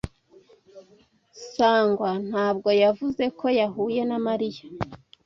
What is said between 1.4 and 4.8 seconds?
Sangwa ntabwo yavuze ko yahuye na Mariya.